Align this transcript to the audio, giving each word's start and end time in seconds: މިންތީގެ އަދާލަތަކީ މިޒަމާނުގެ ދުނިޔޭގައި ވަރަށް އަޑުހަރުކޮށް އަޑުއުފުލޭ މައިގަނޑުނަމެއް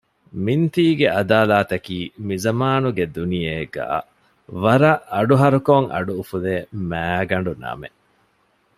މިންތީގެ 0.43 1.07
އަދާލަތަކީ 1.15 1.97
މިޒަމާނުގެ 2.27 3.05
ދުނިޔޭގައި 3.15 4.03
ވަރަށް 4.63 5.03
އަޑުހަރުކޮށް 5.13 5.89
އަޑުއުފުލޭ 5.93 6.53
މައިގަނޑުނަމެއް 6.89 7.97